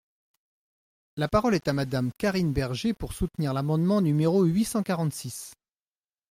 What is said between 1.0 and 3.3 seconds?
La parole est à Madame Karine Berger, pour